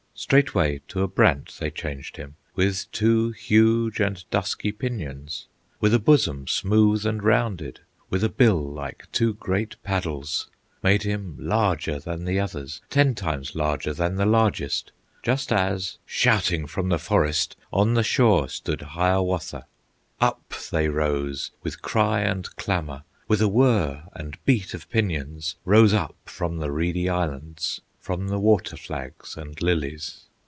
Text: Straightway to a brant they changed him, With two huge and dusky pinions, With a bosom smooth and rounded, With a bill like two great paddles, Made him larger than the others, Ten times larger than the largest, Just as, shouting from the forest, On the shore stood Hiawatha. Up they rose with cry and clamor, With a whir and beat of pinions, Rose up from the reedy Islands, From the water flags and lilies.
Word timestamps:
Straightway 0.13 0.81
to 0.89 1.01
a 1.01 1.07
brant 1.07 1.57
they 1.59 1.71
changed 1.71 2.17
him, 2.17 2.35
With 2.53 2.91
two 2.91 3.31
huge 3.31 3.99
and 3.99 4.23
dusky 4.29 4.71
pinions, 4.71 5.47
With 5.79 5.95
a 5.95 5.99
bosom 5.99 6.47
smooth 6.47 7.07
and 7.07 7.23
rounded, 7.23 7.79
With 8.11 8.23
a 8.23 8.29
bill 8.29 8.61
like 8.63 9.07
two 9.11 9.33
great 9.33 9.81
paddles, 9.81 10.47
Made 10.83 11.01
him 11.01 11.37
larger 11.39 11.97
than 11.97 12.25
the 12.25 12.39
others, 12.39 12.81
Ten 12.91 13.15
times 13.15 13.55
larger 13.55 13.93
than 13.95 14.17
the 14.17 14.27
largest, 14.27 14.91
Just 15.23 15.51
as, 15.51 15.97
shouting 16.05 16.67
from 16.67 16.89
the 16.89 16.99
forest, 16.99 17.55
On 17.73 17.95
the 17.95 18.03
shore 18.03 18.47
stood 18.47 18.81
Hiawatha. 18.83 19.65
Up 20.19 20.53
they 20.69 20.87
rose 20.87 21.49
with 21.63 21.81
cry 21.81 22.19
and 22.19 22.53
clamor, 22.57 23.05
With 23.27 23.41
a 23.41 23.49
whir 23.49 24.03
and 24.13 24.37
beat 24.45 24.75
of 24.75 24.87
pinions, 24.91 25.55
Rose 25.65 25.95
up 25.95 26.15
from 26.25 26.59
the 26.59 26.69
reedy 26.71 27.09
Islands, 27.09 27.81
From 28.03 28.29
the 28.29 28.39
water 28.39 28.75
flags 28.77 29.37
and 29.37 29.61
lilies. 29.61 30.21